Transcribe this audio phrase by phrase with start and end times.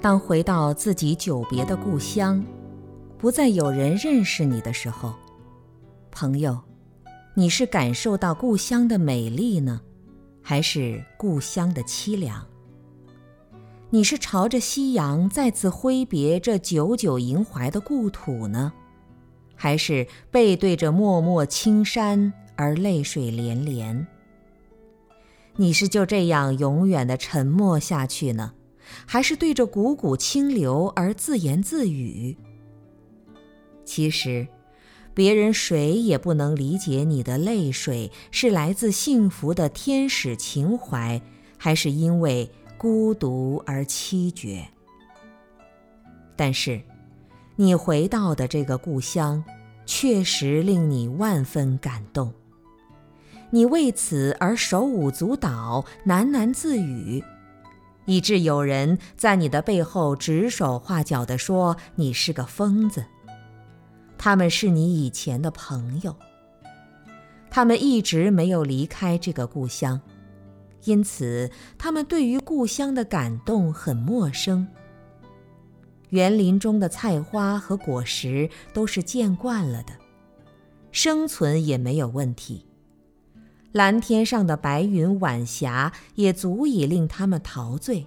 [0.00, 2.44] 当回到自己久别的故乡，
[3.18, 5.12] 不再有人认识你的时候，
[6.12, 6.56] 朋友，
[7.34, 9.80] 你是感受到故乡的美丽呢，
[10.40, 12.46] 还是故乡的凄凉？
[13.90, 18.72] 你是朝着夕阳再次挥别这久久萦怀的故土呢，
[19.56, 24.06] 还是背对着默默青山而泪水连连？
[25.56, 28.52] 你是就这样永远的沉默下去呢？
[29.06, 32.36] 还是对着汩汩清流而自言自语。
[33.84, 34.46] 其实，
[35.14, 41.20] 别人谁也不能理解你的泪水是来自幸福的天使情怀，
[41.56, 44.66] 还是因为孤独而凄绝。
[46.36, 46.80] 但是，
[47.56, 49.42] 你回到的这个故乡，
[49.84, 52.32] 确实令你万分感动。
[53.50, 57.24] 你为此而手舞足蹈、喃喃自语。
[58.08, 63.04] 以致有人在你的背后指手画脚地说你是个疯子。
[64.16, 66.16] 他们是你以前的朋友，
[67.50, 70.00] 他们一直没有离开这个故乡，
[70.84, 74.66] 因此他们对于故乡的感动很陌生。
[76.08, 79.92] 园林中的菜花和果实都是见惯了的，
[80.90, 82.67] 生存也没有问题。
[83.78, 88.04] 蓝天上的白云晚霞也足以令他们陶醉，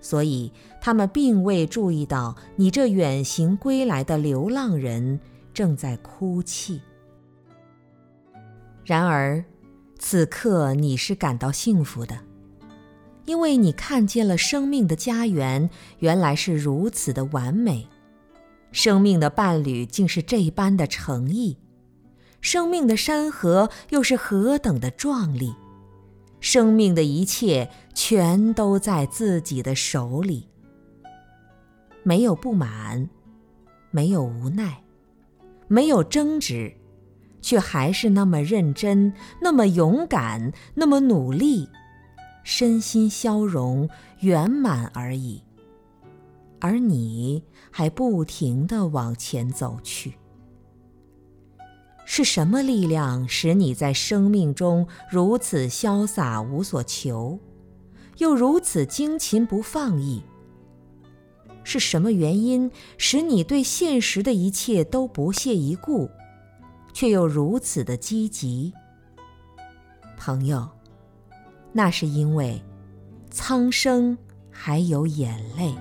[0.00, 5.20] 所以他们并未注意到你这远行归来的流浪人
[5.52, 6.80] 正在哭泣。
[8.86, 9.44] 然而，
[9.98, 12.18] 此刻你是感到幸福的，
[13.26, 15.68] 因为你看见了生命的家园
[15.98, 17.86] 原来是如此的完美，
[18.72, 21.58] 生命的伴侣竟是这般的诚意。
[22.44, 25.54] 生命的山河又是何等的壮丽，
[26.40, 30.46] 生命的一切全都在自己的手里，
[32.02, 33.08] 没有不满，
[33.90, 34.84] 没有无奈，
[35.68, 36.70] 没有争执，
[37.40, 41.66] 却还是那么认真，那么勇敢，那么努力，
[42.42, 43.88] 身心消融
[44.20, 45.42] 圆满而已。
[46.60, 50.12] 而你还不停地往前走去。
[52.04, 57.38] 是什么力量使你在生命中如此潇洒无所求，
[58.18, 60.22] 又如此精勤不放逸？
[61.64, 66.10] 是什么原因使你对现实的一切都不屑一顾，
[66.92, 68.72] 却又如此的积极？
[70.18, 70.68] 朋友，
[71.72, 72.62] 那是因为
[73.30, 74.16] 苍生
[74.50, 75.74] 还有眼泪。